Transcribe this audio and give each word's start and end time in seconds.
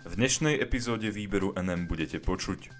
V 0.00 0.16
dnešnej 0.16 0.56
epizóde 0.56 1.12
výberu 1.12 1.52
NM 1.60 1.84
budete 1.84 2.24
počuť. 2.24 2.72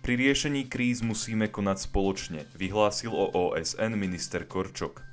Pri 0.00 0.16
riešení 0.16 0.64
kríz 0.64 1.04
musíme 1.04 1.52
konať 1.52 1.92
spoločne, 1.92 2.40
vyhlásil 2.56 3.12
o 3.12 3.52
OSN 3.52 3.92
minister 4.00 4.48
Korčok. 4.48 5.04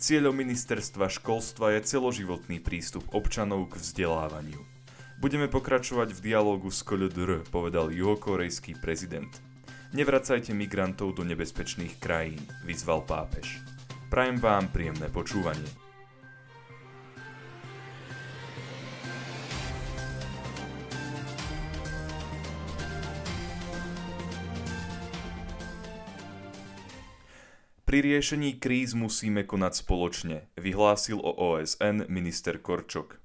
Cieľom 0.00 0.32
ministerstva 0.32 1.12
školstva 1.12 1.76
je 1.76 1.84
celoživotný 1.92 2.56
prístup 2.64 3.04
občanov 3.12 3.76
k 3.76 3.84
vzdelávaniu. 3.84 4.64
Budeme 5.20 5.44
pokračovať 5.52 6.16
v 6.16 6.22
dialógu 6.24 6.72
s 6.72 6.80
KLDR, 6.80 7.44
povedal 7.52 7.92
juhokorejský 7.92 8.80
prezident. 8.80 9.28
Nevracajte 9.92 10.56
migrantov 10.56 11.20
do 11.20 11.22
nebezpečných 11.28 12.00
krajín, 12.00 12.40
vyzval 12.64 13.04
pápež. 13.04 13.60
Prajem 14.08 14.40
vám 14.40 14.72
príjemné 14.72 15.12
počúvanie. 15.12 15.83
Pri 27.94 28.02
riešení 28.02 28.58
kríz 28.58 28.90
musíme 28.98 29.46
konať 29.46 29.86
spoločne, 29.86 30.50
vyhlásil 30.58 31.14
o 31.14 31.30
OSN 31.30 32.10
minister 32.10 32.58
Korčok. 32.58 33.22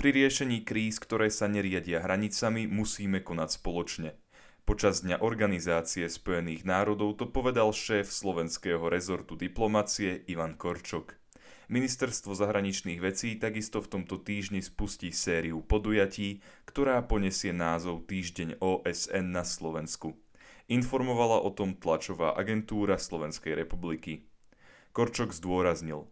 Pri 0.00 0.16
riešení 0.16 0.64
kríz, 0.64 0.96
ktoré 0.96 1.28
sa 1.28 1.52
neriadia 1.52 2.00
hranicami, 2.00 2.64
musíme 2.64 3.20
konať 3.20 3.60
spoločne. 3.60 4.16
Počas 4.64 5.04
dňa 5.04 5.20
Organizácie 5.20 6.08
spojených 6.08 6.64
národov 6.64 7.20
to 7.20 7.28
povedal 7.28 7.76
šéf 7.76 8.08
slovenského 8.08 8.80
rezortu 8.88 9.36
diplomacie 9.36 10.24
Ivan 10.32 10.56
Korčok. 10.56 11.20
Ministerstvo 11.68 12.32
zahraničných 12.32 13.04
vecí 13.04 13.36
takisto 13.36 13.84
v 13.84 14.00
tomto 14.00 14.16
týždni 14.16 14.64
spustí 14.64 15.12
sériu 15.12 15.60
podujatí, 15.60 16.40
ktorá 16.64 17.04
ponesie 17.04 17.52
názov 17.52 18.08
Týždeň 18.08 18.64
OSN 18.64 19.28
na 19.28 19.44
Slovensku. 19.44 20.16
Informovala 20.70 21.42
o 21.42 21.50
tom 21.50 21.74
tlačová 21.74 22.38
agentúra 22.38 22.94
Slovenskej 22.94 23.58
republiky. 23.58 24.30
Korčok 24.94 25.34
zdôraznil. 25.34 26.06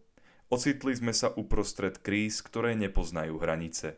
Ocitli 0.51 0.91
sme 0.99 1.15
sa 1.15 1.31
uprostred 1.31 2.03
kríz, 2.03 2.43
ktoré 2.43 2.75
nepoznajú 2.75 3.39
hranice. 3.39 3.95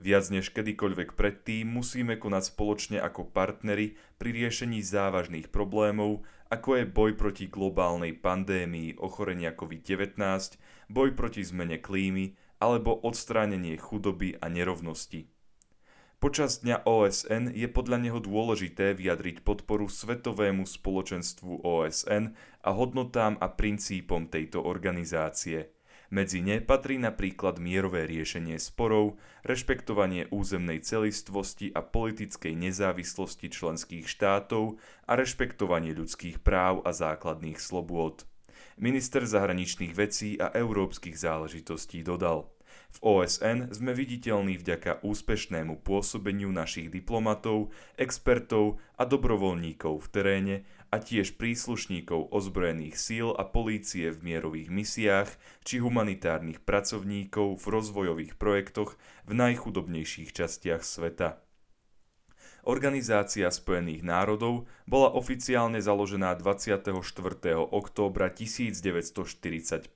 Viac 0.00 0.32
než 0.32 0.48
kedykoľvek 0.56 1.12
predtým 1.12 1.68
musíme 1.68 2.16
konať 2.16 2.56
spoločne 2.56 3.04
ako 3.04 3.28
partneri 3.28 4.00
pri 4.16 4.32
riešení 4.32 4.80
závažných 4.80 5.52
problémov, 5.52 6.24
ako 6.48 6.80
je 6.80 6.84
boj 6.88 7.12
proti 7.12 7.44
globálnej 7.52 8.16
pandémii 8.16 8.96
ochorenia 8.96 9.52
COVID-19, 9.52 10.16
boj 10.88 11.12
proti 11.12 11.44
zmene 11.44 11.84
klímy 11.84 12.32
alebo 12.64 12.96
odstránenie 12.96 13.76
chudoby 13.76 14.40
a 14.40 14.48
nerovnosti. 14.48 15.28
Počas 16.18 16.66
dňa 16.66 16.82
OSN 16.82 17.54
je 17.54 17.70
podľa 17.70 18.02
neho 18.02 18.18
dôležité 18.18 18.90
vyjadriť 18.90 19.46
podporu 19.46 19.86
svetovému 19.86 20.66
spoločenstvu 20.66 21.62
OSN 21.62 22.34
a 22.58 22.70
hodnotám 22.74 23.38
a 23.38 23.46
princípom 23.46 24.26
tejto 24.26 24.58
organizácie. 24.58 25.70
Medzi 26.10 26.42
ne 26.42 26.58
patrí 26.58 26.98
napríklad 26.98 27.62
mierové 27.62 28.10
riešenie 28.10 28.58
sporov, 28.58 29.14
rešpektovanie 29.46 30.26
územnej 30.34 30.82
celistvosti 30.82 31.70
a 31.70 31.86
politickej 31.86 32.50
nezávislosti 32.50 33.46
členských 33.54 34.10
štátov 34.10 34.74
a 35.06 35.14
rešpektovanie 35.14 35.94
ľudských 35.94 36.42
práv 36.42 36.82
a 36.82 36.90
základných 36.90 37.62
slobôd. 37.62 38.26
Minister 38.74 39.22
zahraničných 39.22 39.94
vecí 39.94 40.34
a 40.34 40.50
európskych 40.50 41.14
záležitostí 41.14 42.02
dodal– 42.02 42.50
v 42.98 43.22
OSN 43.22 43.70
sme 43.70 43.94
viditeľní 43.94 44.58
vďaka 44.58 45.06
úspešnému 45.06 45.86
pôsobeniu 45.86 46.50
našich 46.50 46.90
diplomatov, 46.90 47.70
expertov 47.94 48.82
a 48.98 49.06
dobrovoľníkov 49.06 50.02
v 50.02 50.08
teréne 50.10 50.56
a 50.90 50.98
tiež 50.98 51.38
príslušníkov 51.38 52.34
ozbrojených 52.34 52.98
síl 52.98 53.30
a 53.30 53.46
polície 53.46 54.10
v 54.10 54.18
mierových 54.34 54.68
misiách 54.74 55.30
či 55.62 55.78
humanitárnych 55.78 56.58
pracovníkov 56.66 57.62
v 57.62 57.64
rozvojových 57.70 58.34
projektoch 58.34 58.98
v 59.28 59.32
najchudobnejších 59.46 60.34
častiach 60.34 60.82
sveta. 60.82 61.47
Organizácia 62.68 63.48
Spojených 63.48 64.04
národov 64.04 64.68
bola 64.84 65.08
oficiálne 65.16 65.80
založená 65.80 66.36
24. 66.36 67.00
októbra 67.64 68.28
1945, 68.28 69.88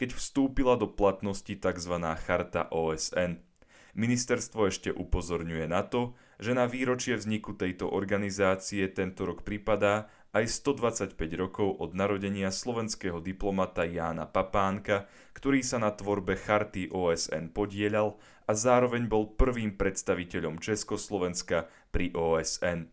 keď 0.00 0.08
vstúpila 0.16 0.80
do 0.80 0.88
platnosti 0.88 1.52
tzv. 1.52 1.94
Charta 2.24 2.64
OSN. 2.72 3.44
Ministerstvo 3.92 4.72
ešte 4.72 4.88
upozorňuje 4.88 5.68
na 5.68 5.84
to, 5.84 6.16
že 6.40 6.56
na 6.56 6.64
výročie 6.64 7.12
vzniku 7.12 7.52
tejto 7.52 7.92
organizácie 7.92 8.88
tento 8.88 9.28
rok 9.28 9.44
pripadá 9.44 10.08
aj 10.36 10.44
125 10.44 11.16
rokov 11.40 11.80
od 11.80 11.96
narodenia 11.96 12.52
slovenského 12.52 13.24
diplomata 13.24 13.88
Jána 13.88 14.28
Papánka, 14.28 15.08
ktorý 15.32 15.64
sa 15.64 15.80
na 15.80 15.88
tvorbe 15.94 16.36
charty 16.36 16.92
OSN 16.92 17.56
podielal 17.56 18.20
a 18.44 18.52
zároveň 18.52 19.08
bol 19.08 19.32
prvým 19.32 19.76
predstaviteľom 19.76 20.60
Československa 20.60 21.72
pri 21.88 22.12
OSN. 22.12 22.92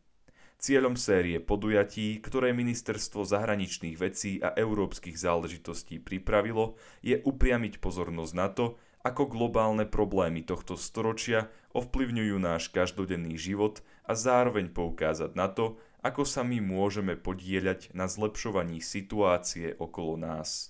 Cieľom 0.56 0.95
série 0.95 1.44
podujatí, 1.44 2.24
ktoré 2.24 2.56
Ministerstvo 2.56 3.28
zahraničných 3.28 4.00
vecí 4.00 4.40
a 4.40 4.56
európskych 4.56 5.19
záležitostí 5.19 6.00
pripravilo, 6.00 6.79
je 7.03 7.19
upriamiť 7.19 7.84
pozornosť 7.84 8.34
na 8.34 8.47
to, 8.50 8.66
ako 9.06 9.29
globálne 9.29 9.85
problémy 9.85 10.41
tohto 10.41 10.74
storočia 10.74 11.53
ovplyvňujú 11.78 12.35
náš 12.41 12.74
každodenný 12.74 13.38
život 13.38 13.85
a 14.07 14.18
zároveň 14.18 14.74
poukázať 14.74 15.38
na 15.38 15.45
to, 15.51 15.78
ako 16.06 16.22
sa 16.22 16.46
my 16.46 16.62
môžeme 16.62 17.18
podieľať 17.18 17.90
na 17.98 18.06
zlepšovaní 18.06 18.78
situácie 18.78 19.74
okolo 19.82 20.22
nás. 20.22 20.70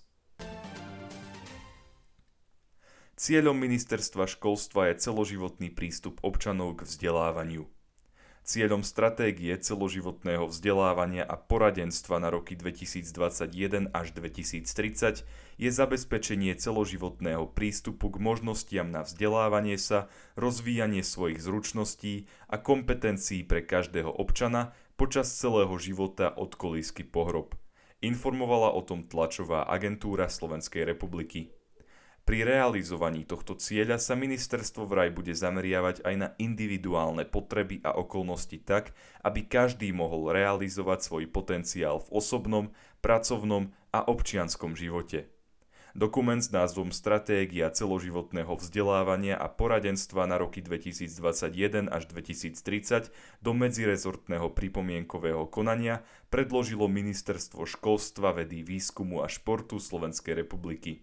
Cieľom 3.19 3.55
ministerstva 3.59 4.31
školstva 4.31 4.91
je 4.91 5.03
celoživotný 5.03 5.75
prístup 5.75 6.23
občanov 6.23 6.79
k 6.79 6.87
vzdelávaniu. 6.87 7.67
Cieľom 8.45 8.85
stratégie 8.85 9.57
celoživotného 9.57 10.45
vzdelávania 10.45 11.25
a 11.25 11.33
poradenstva 11.33 12.21
na 12.21 12.29
roky 12.29 12.53
2021 12.53 13.89
až 13.89 14.07
2030 14.13 15.25
je 15.57 15.69
zabezpečenie 15.73 16.53
celoživotného 16.53 17.49
prístupu 17.57 18.13
k 18.13 18.21
možnostiam 18.21 18.93
na 18.93 19.01
vzdelávanie 19.01 19.81
sa, 19.81 20.13
rozvíjanie 20.37 21.01
svojich 21.01 21.41
zručností 21.41 22.29
a 22.45 22.61
kompetencií 22.61 23.41
pre 23.41 23.65
každého 23.65 24.13
občana 24.13 24.77
počas 24.95 25.27
celého 25.35 25.75
života 25.75 26.31
od 26.31 26.55
kolísky 26.55 27.03
pohrob. 27.03 27.55
Informovala 27.99 28.71
o 28.71 28.81
tom 28.83 29.07
tlačová 29.07 29.67
agentúra 29.67 30.31
Slovenskej 30.31 30.87
republiky. 30.87 31.51
Pri 32.25 32.41
realizovaní 32.41 33.21
tohto 33.21 33.53
cieľa 33.53 34.01
sa 34.01 34.17
ministerstvo 34.17 34.89
vraj 34.89 35.13
bude 35.13 35.35
zameriavať 35.35 36.01
aj 36.01 36.15
na 36.17 36.27
individuálne 36.41 37.21
potreby 37.29 37.85
a 37.85 37.93
okolnosti 37.93 38.57
tak, 38.65 38.97
aby 39.21 39.45
každý 39.45 39.93
mohol 39.93 40.33
realizovať 40.33 41.05
svoj 41.05 41.29
potenciál 41.29 42.01
v 42.01 42.09
osobnom, 42.09 42.73
pracovnom 43.05 43.69
a 43.93 44.09
občianskom 44.09 44.73
živote. 44.73 45.34
Dokument 45.95 46.43
s 46.43 46.51
názvom 46.51 46.91
Stratégia 46.91 47.71
celoživotného 47.71 48.51
vzdelávania 48.59 49.39
a 49.39 49.47
poradenstva 49.47 50.27
na 50.27 50.35
roky 50.35 50.59
2021 50.59 51.87
až 51.87 52.11
2030 52.11 53.15
do 53.39 53.55
medzirezortného 53.55 54.51
pripomienkového 54.51 55.47
konania 55.47 56.03
predložilo 56.27 56.91
Ministerstvo 56.91 57.63
školstva, 57.63 58.35
vedy, 58.43 58.59
výskumu 58.59 59.23
a 59.23 59.31
športu 59.31 59.79
Slovenskej 59.79 60.43
republiky. 60.43 60.99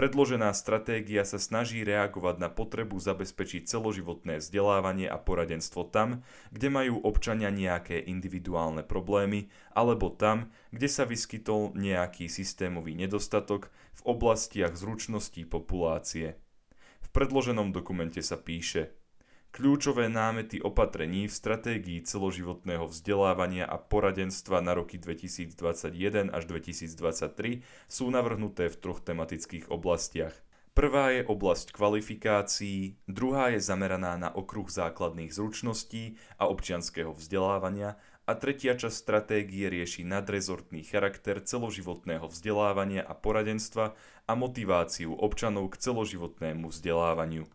Predložená 0.00 0.56
stratégia 0.56 1.28
sa 1.28 1.36
snaží 1.36 1.84
reagovať 1.84 2.40
na 2.40 2.48
potrebu 2.48 2.96
zabezpečiť 2.96 3.68
celoživotné 3.68 4.40
vzdelávanie 4.40 5.04
a 5.04 5.20
poradenstvo 5.20 5.92
tam, 5.92 6.24
kde 6.48 6.72
majú 6.72 7.04
občania 7.04 7.52
nejaké 7.52 8.00
individuálne 8.08 8.80
problémy, 8.80 9.52
alebo 9.76 10.08
tam, 10.08 10.48
kde 10.72 10.88
sa 10.88 11.04
vyskytol 11.04 11.76
nejaký 11.76 12.32
systémový 12.32 12.96
nedostatok 12.96 13.68
v 14.00 14.16
oblastiach 14.16 14.72
zručností 14.72 15.44
populácie. 15.44 16.40
V 17.04 17.08
predloženom 17.12 17.68
dokumente 17.68 18.24
sa 18.24 18.40
píše– 18.40 18.96
Kľúčové 19.50 20.06
námety 20.06 20.62
opatrení 20.62 21.26
v 21.26 21.34
stratégii 21.34 22.06
celoživotného 22.06 22.86
vzdelávania 22.86 23.66
a 23.66 23.82
poradenstva 23.82 24.62
na 24.62 24.78
roky 24.78 24.94
2021 24.94 26.30
až 26.30 26.42
2023 26.46 27.66
sú 27.90 28.04
navrhnuté 28.14 28.70
v 28.70 28.76
troch 28.78 29.02
tematických 29.02 29.66
oblastiach. 29.66 30.38
Prvá 30.70 31.10
je 31.10 31.26
oblasť 31.26 31.74
kvalifikácií, 31.74 32.94
druhá 33.10 33.50
je 33.50 33.58
zameraná 33.58 34.14
na 34.14 34.30
okruh 34.30 34.70
základných 34.70 35.34
zručností 35.34 36.14
a 36.38 36.46
občianského 36.46 37.10
vzdelávania 37.10 37.98
a 38.30 38.32
tretia 38.38 38.78
časť 38.78 38.94
stratégie 38.94 39.66
rieši 39.66 40.06
nadrezortný 40.06 40.86
charakter 40.86 41.42
celoživotného 41.42 42.30
vzdelávania 42.30 43.02
a 43.02 43.18
poradenstva 43.18 43.98
a 44.30 44.32
motiváciu 44.38 45.10
občanov 45.10 45.74
k 45.74 45.90
celoživotnému 45.90 46.70
vzdelávaniu. 46.70 47.50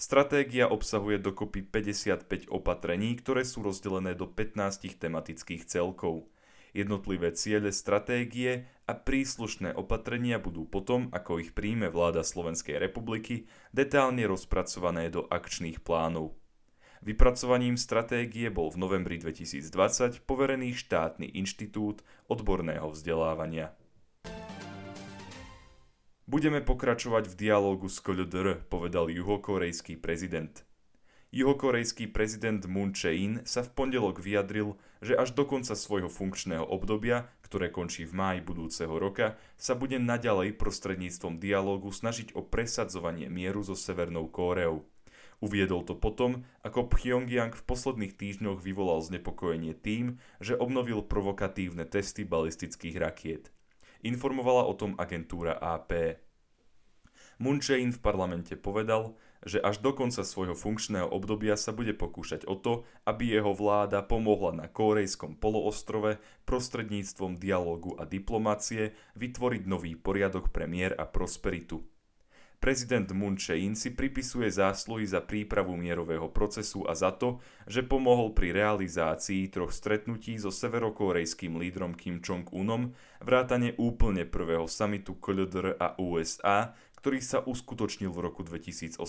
Stratégia 0.00 0.64
obsahuje 0.64 1.20
dokopy 1.20 1.60
55 1.60 2.48
opatrení, 2.48 3.12
ktoré 3.20 3.44
sú 3.44 3.60
rozdelené 3.60 4.16
do 4.16 4.24
15 4.24 4.96
tematických 4.96 5.68
celkov. 5.68 6.24
Jednotlivé 6.72 7.36
ciele 7.36 7.68
stratégie 7.68 8.64
a 8.88 8.96
príslušné 8.96 9.76
opatrenia 9.76 10.40
budú 10.40 10.64
potom, 10.64 11.12
ako 11.12 11.44
ich 11.44 11.52
príjme 11.52 11.92
vláda 11.92 12.24
Slovenskej 12.24 12.80
republiky, 12.80 13.44
detálne 13.76 14.24
rozpracované 14.24 15.12
do 15.12 15.28
akčných 15.28 15.84
plánov. 15.84 16.32
Vypracovaním 17.04 17.76
stratégie 17.76 18.48
bol 18.48 18.72
v 18.72 18.80
novembri 18.80 19.20
2020 19.20 20.24
poverený 20.24 20.80
štátny 20.80 21.36
inštitút 21.36 22.00
odborného 22.24 22.88
vzdelávania. 22.88 23.76
Budeme 26.30 26.62
pokračovať 26.62 27.26
v 27.26 27.34
dialógu 27.34 27.90
s 27.90 27.98
KLDR, 27.98 28.62
povedal 28.70 29.10
juhokorejský 29.10 29.98
prezident. 29.98 30.62
Juhokorejský 31.34 32.06
prezident 32.06 32.62
Moon 32.70 32.94
Jae-in 32.94 33.42
sa 33.42 33.66
v 33.66 33.74
pondelok 33.74 34.22
vyjadril, 34.22 34.78
že 35.02 35.18
až 35.18 35.34
do 35.34 35.42
konca 35.42 35.74
svojho 35.74 36.06
funkčného 36.06 36.62
obdobia, 36.62 37.26
ktoré 37.42 37.74
končí 37.74 38.06
v 38.06 38.14
máji 38.14 38.40
budúceho 38.46 38.94
roka, 38.94 39.42
sa 39.58 39.74
bude 39.74 39.98
naďalej 39.98 40.54
prostredníctvom 40.54 41.42
dialógu 41.42 41.90
snažiť 41.90 42.38
o 42.38 42.46
presadzovanie 42.46 43.26
mieru 43.26 43.66
so 43.66 43.74
Severnou 43.74 44.30
Kóreou. 44.30 44.86
Uviedol 45.42 45.82
to 45.82 45.98
potom, 45.98 46.46
ako 46.62 46.86
Pyongyang 46.94 47.58
v 47.58 47.66
posledných 47.66 48.14
týždňoch 48.14 48.62
vyvolal 48.62 49.02
znepokojenie 49.02 49.74
tým, 49.74 50.22
že 50.38 50.54
obnovil 50.54 51.02
provokatívne 51.02 51.90
testy 51.90 52.22
balistických 52.22 53.02
rakiet. 53.02 53.50
Informovala 54.00 54.64
o 54.64 54.72
tom 54.72 54.96
agentúra 54.96 55.60
AP. 55.60 56.16
Moon 57.40 57.60
Jae-in 57.60 57.92
v 57.92 58.00
parlamente 58.00 58.56
povedal, 58.56 59.16
že 59.44 59.60
až 59.60 59.80
do 59.80 59.96
konca 59.96 60.20
svojho 60.20 60.52
funkčného 60.52 61.08
obdobia 61.08 61.56
sa 61.56 61.72
bude 61.72 61.96
pokúšať 61.96 62.44
o 62.44 62.56
to, 62.56 62.84
aby 63.08 63.32
jeho 63.32 63.56
vláda 63.56 64.04
pomohla 64.04 64.52
na 64.52 64.66
Kórejskom 64.68 65.40
poloostrove 65.40 66.20
prostredníctvom 66.44 67.40
dialógu 67.40 67.96
a 67.96 68.04
diplomácie 68.04 68.92
vytvoriť 69.16 69.62
nový 69.64 69.96
poriadok 69.96 70.52
pre 70.52 70.68
mier 70.68 70.92
a 70.92 71.08
prosperitu. 71.08 71.80
Prezident 72.60 73.08
Moon 73.16 73.40
Jae-in 73.40 73.72
si 73.72 73.88
pripisuje 73.96 74.52
zásluhy 74.52 75.08
za 75.08 75.24
prípravu 75.24 75.80
mierového 75.80 76.28
procesu 76.28 76.84
a 76.84 76.92
za 76.92 77.08
to, 77.08 77.40
že 77.64 77.80
pomohol 77.80 78.36
pri 78.36 78.52
realizácii 78.52 79.48
troch 79.48 79.72
stretnutí 79.72 80.36
so 80.36 80.52
severokorejským 80.52 81.56
lídrom 81.56 81.96
Kim 81.96 82.20
Jong-unom 82.20 82.92
vrátane 83.24 83.72
úplne 83.80 84.28
prvého 84.28 84.68
samitu 84.68 85.16
KLDR 85.16 85.80
a 85.80 85.96
USA, 85.96 86.76
ktorý 87.00 87.24
sa 87.24 87.40
uskutočnil 87.40 88.12
v 88.12 88.28
roku 88.28 88.44
2018. 88.44 89.00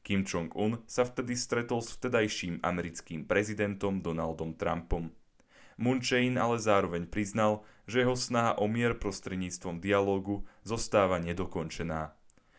Kim 0.00 0.24
Jong-un 0.24 0.80
sa 0.88 1.04
vtedy 1.04 1.36
stretol 1.36 1.84
s 1.84 2.00
vtedajším 2.00 2.64
americkým 2.64 3.28
prezidentom 3.28 4.00
Donaldom 4.00 4.56
Trumpom. 4.56 5.12
Moon 5.76 6.00
Jae-in 6.00 6.40
ale 6.40 6.56
zároveň 6.56 7.12
priznal, 7.12 7.60
že 7.84 8.08
jeho 8.08 8.16
snaha 8.16 8.56
o 8.56 8.64
mier 8.64 8.96
prostredníctvom 8.96 9.84
dialógu 9.84 10.48
zostáva 10.64 11.20
nedokončená. 11.20 12.16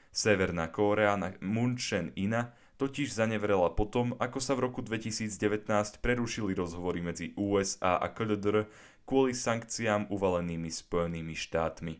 Severná 0.09 0.67
Kórea 0.73 1.13
na 1.15 1.37
Moon 1.39 1.77
Ina 2.17 2.53
totiž 2.79 3.11
zanevrela 3.11 3.69
potom, 3.75 4.15
ako 4.17 4.39
sa 4.39 4.55
v 4.55 4.71
roku 4.71 4.79
2019 4.81 5.69
prerušili 5.99 6.55
rozhovory 6.55 7.03
medzi 7.03 7.35
USA 7.35 7.99
a 7.99 8.07
KLDR 8.09 8.65
kvôli 9.03 9.35
sankciám 9.35 10.07
uvalenými 10.07 10.71
Spojenými 10.71 11.35
štátmi. 11.35 11.99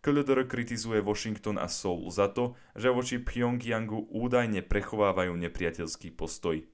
KLDR 0.00 0.48
kritizuje 0.48 1.04
Washington 1.04 1.60
a 1.60 1.68
Seoul 1.68 2.08
za 2.08 2.32
to, 2.32 2.56
že 2.72 2.88
voči 2.88 3.20
Pyongyangu 3.20 4.08
údajne 4.08 4.64
prechovávajú 4.64 5.36
nepriateľský 5.36 6.16
postoj. 6.16 6.64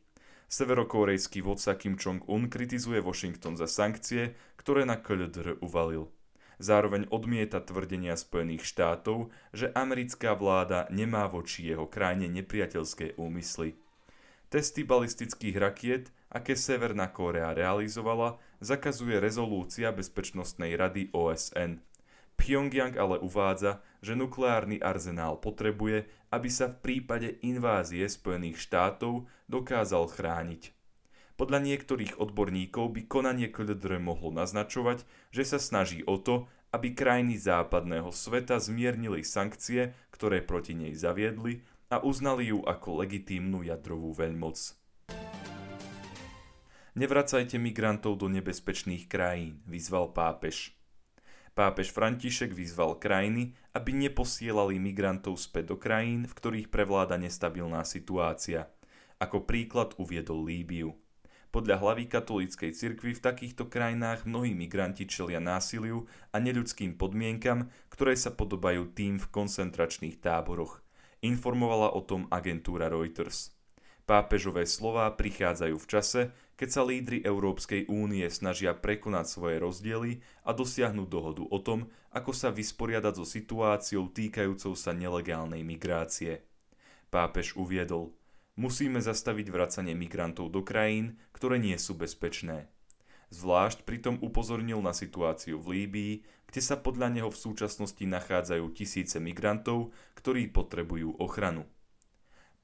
Severokórejský 0.47 1.43
vodca 1.43 1.75
Kim 1.75 1.99
Jong-un 1.99 2.47
kritizuje 2.47 3.03
Washington 3.03 3.59
za 3.59 3.67
sankcie, 3.67 4.39
ktoré 4.55 4.87
na 4.87 4.95
KLDR 4.95 5.59
uvalil. 5.59 6.15
Zároveň 6.57 7.13
odmieta 7.13 7.61
tvrdenia 7.61 8.17
Spojených 8.17 8.65
štátov, 8.65 9.29
že 9.53 9.69
americká 9.77 10.33
vláda 10.33 10.89
nemá 10.89 11.29
voči 11.29 11.69
jeho 11.69 11.85
krajine 11.85 12.33
nepriateľské 12.33 13.21
úmysly. 13.21 13.77
Testy 14.49 14.87
balistických 14.87 15.57
rakiet, 15.59 16.15
aké 16.33 16.57
Severná 16.57 17.13
Kórea 17.13 17.53
realizovala, 17.53 18.41
zakazuje 18.63 19.21
rezolúcia 19.21 19.93
Bezpečnostnej 19.93 20.73
rady 20.79 21.13
OSN. 21.13 21.83
Pyongyang 22.37 22.95
ale 23.01 23.17
uvádza, 23.21 23.81
že 24.05 24.13
nukleárny 24.13 24.81
arzenál 24.81 25.41
potrebuje, 25.41 26.05
aby 26.31 26.49
sa 26.53 26.69
v 26.69 26.79
prípade 26.85 27.41
invázie 27.41 28.05
Spojených 28.05 28.61
štátov 28.61 29.25
dokázal 29.49 30.05
chrániť. 30.13 30.76
Podľa 31.37 31.61
niektorých 31.69 32.17
odborníkov 32.17 32.97
by 32.97 33.03
konanie 33.05 33.53
KLDR 33.53 34.01
mohlo 34.01 34.33
naznačovať, 34.33 35.05
že 35.37 35.45
sa 35.45 35.61
snaží 35.61 36.01
o 36.09 36.17
to, 36.17 36.49
aby 36.73 36.97
krajiny 36.97 37.37
západného 37.37 38.09
sveta 38.09 38.57
zmiernili 38.57 39.21
sankcie, 39.21 39.93
ktoré 40.09 40.41
proti 40.41 40.73
nej 40.73 40.97
zaviedli 40.97 41.61
a 41.93 42.01
uznali 42.01 42.49
ju 42.49 42.65
ako 42.65 43.05
legitímnu 43.05 43.69
jadrovú 43.69 44.17
veľmoc. 44.17 44.81
Nevracajte 46.97 47.61
migrantov 47.61 48.17
do 48.17 48.33
nebezpečných 48.33 49.05
krajín, 49.05 49.61
vyzval 49.69 50.17
pápež. 50.17 50.73
Pápež 51.53 51.93
František 51.93 52.57
vyzval 52.57 52.97
krajiny, 52.97 53.53
aby 53.77 53.93
neposielali 53.93 54.81
migrantov 54.81 55.37
späť 55.37 55.73
do 55.73 55.77
krajín, 55.77 56.25
v 56.25 56.33
ktorých 56.33 56.73
prevláda 56.73 57.21
nestabilná 57.21 57.85
situácia. 57.85 58.73
Ako 59.21 59.45
príklad 59.45 59.93
uviedol 60.01 60.49
Líbiu. 60.49 60.97
Podľa 61.57 61.81
hlavy 61.81 62.05
katolíckej 62.13 62.77
cirkvi 62.77 63.17
v 63.17 63.25
takýchto 63.25 63.73
krajinách 63.73 64.29
mnohí 64.29 64.53
migranti 64.53 65.09
čelia 65.09 65.41
násiliu 65.41 66.05
a 66.29 66.37
neľudským 66.37 67.01
podmienkam, 67.01 67.73
ktoré 67.89 68.13
sa 68.13 68.29
podobajú 68.29 68.93
tým 68.93 69.17
v 69.17 69.25
koncentračných 69.33 70.21
táboroch. 70.21 70.85
Informovala 71.25 71.97
o 71.97 72.05
tom 72.05 72.29
agentúra 72.29 72.93
Reuters. 72.93 73.57
Pápežové 74.05 74.69
slová 74.69 75.09
prichádzajú 75.17 75.81
v 75.81 75.87
čase, 75.89 76.21
keď 76.61 76.69
sa 76.69 76.85
lídry 76.85 77.25
Európskej 77.25 77.89
únie 77.89 78.29
snažia 78.29 78.77
prekonať 78.77 79.25
svoje 79.25 79.57
rozdiely 79.57 80.21
a 80.45 80.53
dosiahnuť 80.53 81.09
dohodu 81.09 81.41
o 81.41 81.59
tom, 81.65 81.89
ako 82.13 82.37
sa 82.37 82.53
vysporiadať 82.53 83.17
so 83.17 83.25
situáciou 83.25 84.13
týkajúcou 84.13 84.77
sa 84.77 84.93
nelegálnej 84.93 85.65
migrácie. 85.65 86.45
Pápež 87.09 87.57
uviedol– 87.57 88.13
Musíme 88.57 89.05
zastaviť 89.05 89.53
vracanie 89.53 89.93
migrantov 89.93 90.49
do 90.49 90.65
krajín, 90.65 91.21
ktoré 91.37 91.61
nie 91.61 91.77
sú 91.77 91.93
bezpečné. 91.93 92.73
Zvlášť 93.29 93.85
pritom 93.85 94.17
upozornil 94.25 94.81
na 94.81 94.97
situáciu 94.97 95.61
v 95.61 95.85
Líbii, 95.85 96.15
kde 96.49 96.61
sa 96.65 96.81
podľa 96.81 97.13
neho 97.13 97.29
v 97.29 97.37
súčasnosti 97.37 98.01
nachádzajú 98.01 98.65
tisíce 98.73 99.21
migrantov, 99.21 99.93
ktorí 100.17 100.49
potrebujú 100.49 101.21
ochranu. 101.21 101.69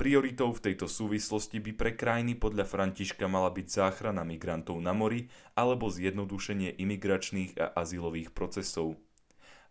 Prioritou 0.00 0.56
v 0.56 0.72
tejto 0.72 0.88
súvislosti 0.88 1.60
by 1.60 1.72
pre 1.76 1.92
krajiny 1.92 2.40
podľa 2.40 2.64
Františka 2.64 3.28
mala 3.28 3.52
byť 3.52 3.66
záchrana 3.68 4.24
migrantov 4.24 4.80
na 4.80 4.96
mori 4.96 5.28
alebo 5.52 5.92
zjednodušenie 5.92 6.72
imigračných 6.80 7.60
a 7.60 7.76
azylových 7.76 8.32
procesov. 8.32 8.96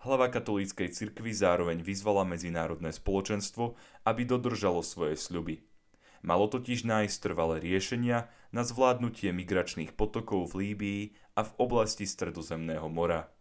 Hlava 0.05 0.29
katolíckej 0.29 0.93
cirkvi 0.93 1.33
zároveň 1.33 1.81
vyzvala 1.81 2.29
medzinárodné 2.29 2.93
spoločenstvo, 2.93 3.73
aby 4.05 4.21
dodržalo 4.21 4.85
svoje 4.85 5.17
sľuby. 5.17 5.70
Malo 6.21 6.45
totiž 6.45 6.85
nájsť 6.85 7.17
trvalé 7.17 7.57
riešenia 7.57 8.29
na 8.53 8.61
zvládnutie 8.61 9.33
migračných 9.33 9.97
potokov 9.97 10.53
v 10.53 10.69
Líbii 10.69 11.01
a 11.33 11.41
v 11.41 11.51
oblasti 11.57 12.05
Stredozemného 12.05 12.85
mora. 12.93 13.33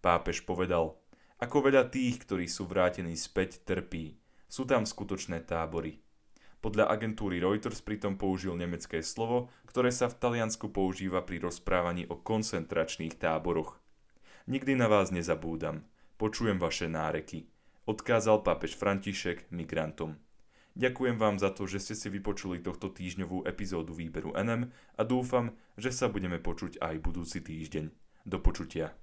Pápež 0.00 0.48
povedal, 0.48 0.96
ako 1.42 1.68
veľa 1.68 1.92
tých, 1.92 2.22
ktorí 2.24 2.48
sú 2.48 2.64
vrátení 2.64 3.18
späť, 3.18 3.60
trpí. 3.68 4.16
Sú 4.48 4.64
tam 4.64 4.88
skutočné 4.88 5.44
tábory. 5.44 6.00
Podľa 6.62 6.94
agentúry 6.94 7.42
Reuters 7.42 7.82
pritom 7.82 8.14
použil 8.14 8.54
nemecké 8.54 9.02
slovo, 9.02 9.50
ktoré 9.66 9.90
sa 9.90 10.06
v 10.06 10.22
Taliansku 10.22 10.70
používa 10.70 11.26
pri 11.26 11.42
rozprávaní 11.42 12.06
o 12.06 12.14
koncentračných 12.14 13.18
táboroch. 13.18 13.82
Nikdy 14.46 14.78
na 14.78 14.86
vás 14.86 15.10
nezabúdam. 15.10 15.82
Počujem 16.22 16.62
vaše 16.62 16.86
náreky. 16.86 17.50
Odkázal 17.82 18.46
pápež 18.46 18.78
František 18.78 19.50
migrantom. 19.50 20.22
Ďakujem 20.72 21.20
vám 21.20 21.36
za 21.36 21.52
to, 21.52 21.68
že 21.68 21.84
ste 21.84 21.94
si 21.98 22.08
vypočuli 22.08 22.64
tohto 22.64 22.88
týždňovú 22.88 23.44
epizódu 23.44 23.92
výberu 23.92 24.32
NM 24.32 24.72
a 24.72 25.02
dúfam, 25.04 25.52
že 25.76 25.92
sa 25.92 26.08
budeme 26.08 26.40
počuť 26.40 26.80
aj 26.80 26.94
budúci 27.04 27.44
týždeň. 27.44 27.92
Do 28.24 28.38
počutia. 28.38 29.01